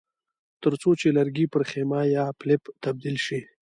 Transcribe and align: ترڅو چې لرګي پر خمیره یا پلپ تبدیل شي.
ترڅو 0.61 0.91
چې 0.99 1.07
لرګي 1.17 1.45
پر 1.53 1.61
خمیره 1.69 2.11
یا 2.15 2.25
پلپ 2.39 2.63
تبدیل 2.83 3.15
شي. 3.25 3.39